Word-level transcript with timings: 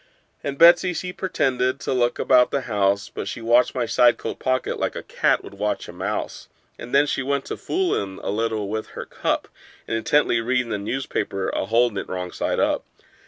And 0.43 0.57
Betsey, 0.57 0.95
she 0.95 1.13
pretended 1.13 1.79
to 1.81 1.93
look 1.93 2.17
about 2.17 2.49
the 2.49 2.61
house, 2.61 3.07
But 3.07 3.27
she 3.27 3.39
watched 3.39 3.75
my 3.75 3.85
side 3.85 4.17
coat 4.17 4.39
pocket 4.39 4.79
like 4.79 4.95
a 4.95 5.03
cat 5.03 5.43
would 5.43 5.53
watch 5.53 5.87
a 5.87 5.93
mouse: 5.93 6.47
And 6.79 6.91
then 6.91 7.05
she 7.05 7.21
went 7.21 7.45
to 7.45 7.55
foolin' 7.55 8.19
a 8.23 8.31
little 8.31 8.67
with 8.67 8.87
her 8.97 9.05
cup, 9.05 9.47
And 9.87 9.95
intently 9.95 10.41
readin' 10.41 10.73
a 10.73 10.79
newspaper, 10.79 11.49
a 11.49 11.67
holdin' 11.67 11.99
it 11.99 12.09
wrong 12.09 12.31
side 12.31 12.59
up. 12.59 12.83